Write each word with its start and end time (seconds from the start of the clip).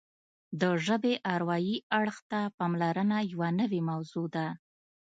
د 0.61 0.63
ژبې 0.85 1.13
اروايي 1.33 1.77
اړخ 1.99 2.17
ته 2.31 2.39
پاملرنه 2.57 3.17
یوه 3.33 3.49
نوې 3.59 3.81
موضوع 3.89 4.25
ده 4.35 4.47